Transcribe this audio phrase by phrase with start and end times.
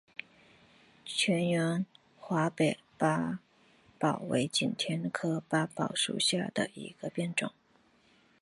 [1.05, 1.85] 全缘
[2.17, 3.37] 华北八
[3.99, 7.53] 宝为景天科八宝属下的一个变种。